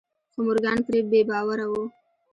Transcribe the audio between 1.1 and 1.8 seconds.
باوره و.